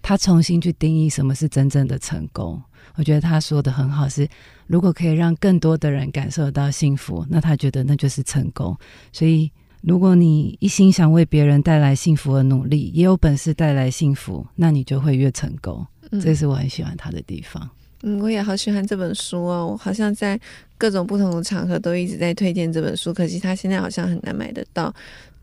[0.00, 2.62] 他重新去定义什么是真正的成功。
[2.96, 4.28] 我觉得他说的很好，是
[4.66, 8.76] 如果可以让更多的人感受到幸福，那他觉得那就是成功。
[9.12, 9.50] 所以，
[9.82, 15.86] 如果你一心想为别人带来幸福而努力，也有本事带来幸福，那你就会越成功。
[16.10, 17.68] 嗯，这是我很喜欢他的地方。
[18.02, 20.38] 嗯，我也好喜欢这本书哦，我好像在
[20.78, 24.94] 各种不同的场合都一直在推荐这本书，可惜他现在好像很难买得到。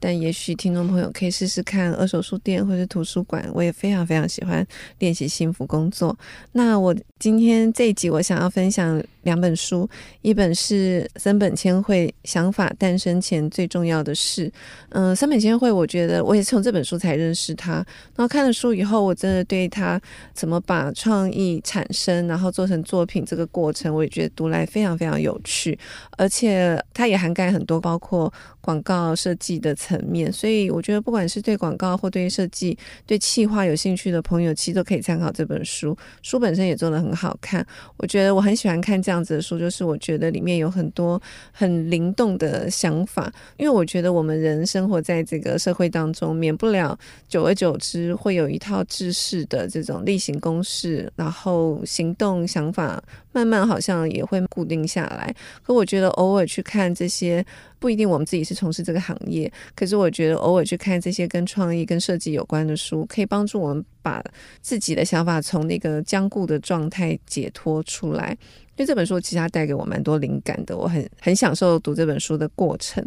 [0.04, 3.50] 但也许听众朋友可以试试看二手书店或者图书馆。
[3.54, 4.68] 我也非常非常喜欢
[5.00, 6.14] 练习幸福工作。
[6.52, 9.90] 那我今天这一集我想要分享两本书，
[10.22, 14.48] 一本是森本千惠《想法诞生前最重要的事》。
[14.90, 17.76] 嗯、呃，森本千惠，我觉得我也是从这本书才认识他。
[17.76, 19.98] 然后看了书以后，我真的对他
[20.34, 25.80] 怎么把创意产生，然后做成作品这个过程，我也觉得读来非常非常有趣。
[26.18, 32.76] 而且它也涵盖很多，包括广告设计的层层面，所以我觉得不管是对广告或对设计、
[33.06, 35.96] 对企划有兴趣的朋友，其实都可以参考这本书。
[36.24, 37.66] 书本身也做得很好看，
[37.98, 41.22] 我觉得我很喜欢看这样子的书，就是我觉得里面有很多
[41.52, 43.32] 很灵动的想法。
[43.58, 55.34] 因为我觉得我们人生活在这个社会当中，免不了久而久之会有一套制式的这种例行公事，然后行动想法慢慢好像也会固定下来。
[55.62, 57.46] 可我觉得偶尔去看这些。
[57.84, 64.24] 不一定我们自己是从事这个行业，可是我觉得偶尔去看这些跟创意、跟设计有关的书，可以帮助我们把
[64.62, 68.38] 自己的想法从那个僵固的状态解脱出来。
[68.78, 73.06] 因为这本书其实它带给我蛮多灵感的，我很很享受读这本书的过程。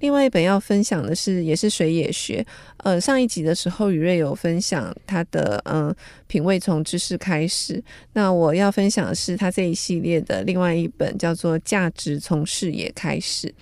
[0.00, 2.44] 另外一本要分享的是，也是水野学。
[2.84, 5.92] 呃，上一集的时候，宇睿有分享他的嗯、
[6.26, 7.82] 品味从知识开始。
[8.12, 13.52] 那我要分享的是他这一系列的另外一本，叫做价值从视野开始。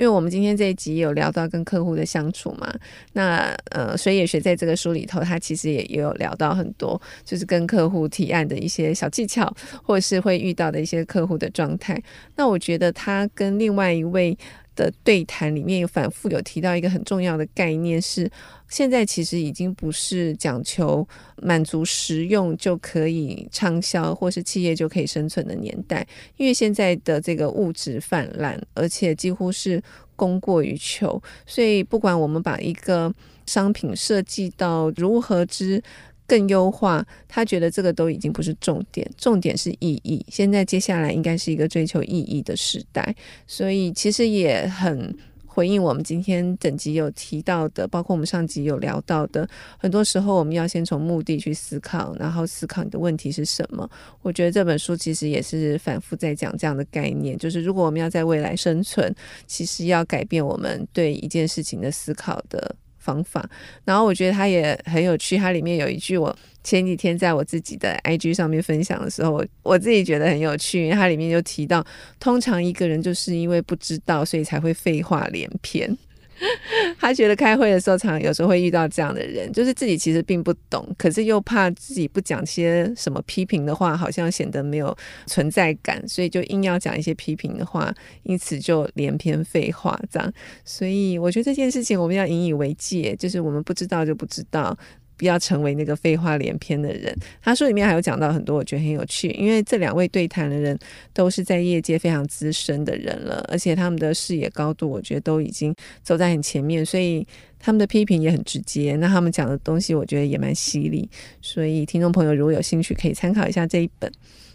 [0.00, 2.74] 因为我们今天这一集有聊到跟客户的相处嘛，
[3.12, 12.02] 那呃，水野学在这个书里头，他其实也也有聊到很多，就是跟客户提案的一些小技巧，或者是会遇到的一些客户的状态。
[12.34, 14.34] 那我觉得他跟另外一位
[14.74, 18.30] 的对谈里面有反复有提到一个很重要的概念是，
[18.68, 21.06] 现在其实已经不是讲求
[21.36, 26.06] 满足实用就可以畅销，或是企业就可以生存的年代，
[26.36, 29.82] 因为现在的这个物质泛滥，而且几乎是
[30.16, 33.12] 供过于求，所以不管我们把一个
[33.46, 35.82] 商品设计到如何之。
[36.30, 40.24] 更优化，他觉得这个都已经不是重点，重点是意义。
[40.28, 43.12] 现在接下来应该是一个追求意义的时代，
[43.48, 45.12] 所以其实也很
[45.44, 53.90] 回应我们今天整集有提到的，包括我们上集有聊到的，很多时候我们要先从目的去思考，然后思考你的问题是什么。
[54.22, 59.12] 我觉得这本书其实也是反复在讲这样的概念，就是如果我们要在未来生存，
[59.48, 63.44] 其实要改变我们对一件事情的思考的方法，
[63.84, 65.36] 然后我觉得它也很有趣。
[65.36, 70.84] 它里面有一句，我前几天在我自己的 IG 上面分享的时候，我自己觉得很有趣。
[70.84, 71.84] 因为它里面就提到，
[72.20, 75.98] 通常一个人就是因为不知道，所以才会废话连篇。
[76.98, 90.32] 他觉得开会的时候，常有时候会遇到这样的人，就是自己其实并不懂，可是又怕自己不讲些什么批评的话，好像显得没有存在感，所以就硬要讲一些批评的话，因此就连篇废话这样。
[90.64, 94.76] 所以我觉得这件事情我们要引以为戒，就是我们不知道就不知道。
[95.20, 97.14] 不要成为那个废话连篇的人。
[97.42, 99.28] 他书里面还有讲到很多，我觉得很有趣。
[99.32, 100.78] 因为这两位对谈的人
[101.12, 107.26] 都是在业界非常资深的人了，而且他们的视野高度，我觉得都已经走在很前面，所以
[107.58, 108.96] 他们的批评也很直接。
[108.96, 111.06] 那他们讲的东西，我觉得也蛮犀利。
[111.42, 114.10] 所以听众朋友如果有兴趣，可以参考一下这一本。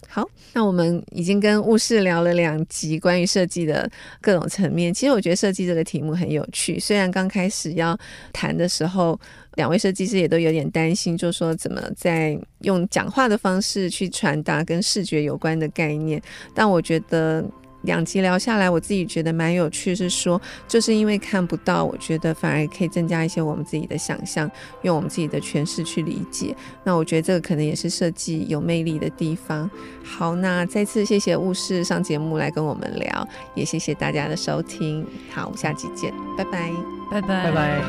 [0.07, 3.89] 好，那我们已经跟雾室聊了两集关于设计的
[4.21, 4.93] 各种层面。
[4.93, 7.97] 其实我觉得设计这个题目很有趣，虽然刚开始要
[8.31, 9.19] 谈的时候，
[9.55, 16.21] 两位设计师也都有点担心，就说怎么在用讲话的方式去传达跟视觉有关的概念，
[16.53, 17.43] 但我觉得。
[17.85, 24.49] 两集聊下来，我自己觉得蛮有趣，是说就是因为看不到，我觉得反而可以增加一些我们自己的想象，
[24.81, 26.55] 用我们自己的诠释去理解。
[26.83, 29.69] 那我觉得这个可能也是设计有魅力的地方。
[30.03, 35.05] 好，那再次谢谢雾室上节目来跟我们聊，也谢谢大家的收听。
[35.33, 36.71] 好，我们下期见，拜拜，
[37.11, 37.81] 拜拜，拜拜。